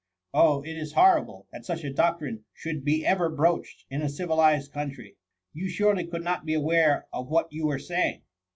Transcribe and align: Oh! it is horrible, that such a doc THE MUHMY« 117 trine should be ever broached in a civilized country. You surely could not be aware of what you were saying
Oh! 0.33 0.63
it 0.63 0.75
is 0.77 0.93
horrible, 0.93 1.45
that 1.51 1.63
such 1.63 1.83
a 1.83 1.93
doc 1.93 2.17
THE 2.17 2.25
MUHMY« 2.25 2.37
117 2.37 2.37
trine 2.39 2.43
should 2.55 2.83
be 2.83 3.05
ever 3.05 3.29
broached 3.29 3.85
in 3.91 4.01
a 4.01 4.09
civilized 4.09 4.71
country. 4.73 5.15
You 5.53 5.69
surely 5.69 6.07
could 6.07 6.23
not 6.23 6.43
be 6.43 6.55
aware 6.55 7.05
of 7.13 7.27
what 7.29 7.53
you 7.53 7.67
were 7.67 7.77
saying 7.77 8.23